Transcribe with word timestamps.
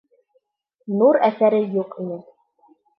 Нур 0.97 1.21
әҫәре 1.29 1.63
юҡ 1.79 1.97
ине. 2.05 2.23